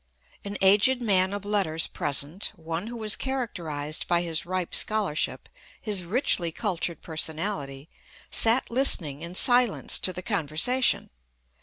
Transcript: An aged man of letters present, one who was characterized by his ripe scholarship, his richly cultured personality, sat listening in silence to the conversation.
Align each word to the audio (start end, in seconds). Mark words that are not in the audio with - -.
An 0.43 0.57
aged 0.61 0.99
man 0.99 1.31
of 1.31 1.45
letters 1.45 1.85
present, 1.85 2.53
one 2.55 2.87
who 2.87 2.97
was 2.97 3.15
characterized 3.15 4.07
by 4.07 4.23
his 4.23 4.47
ripe 4.47 4.73
scholarship, 4.73 5.47
his 5.79 6.03
richly 6.03 6.51
cultured 6.51 7.03
personality, 7.03 7.87
sat 8.31 8.71
listening 8.71 9.21
in 9.21 9.35
silence 9.35 9.99
to 9.99 10.11
the 10.11 10.23
conversation. 10.23 11.11